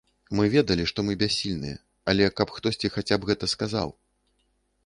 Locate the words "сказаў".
3.55-3.89